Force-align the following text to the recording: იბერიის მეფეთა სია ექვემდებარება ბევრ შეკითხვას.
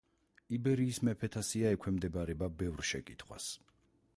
იბერიის 0.57 0.99
მეფეთა 1.09 1.43
სია 1.49 1.73
ექვემდებარება 1.77 2.49
ბევრ 2.63 2.85
შეკითხვას. 2.93 3.53